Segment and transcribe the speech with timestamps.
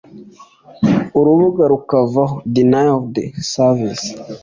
[1.19, 3.03] urubuga rukavaho (Denial of
[3.49, 4.09] sevice)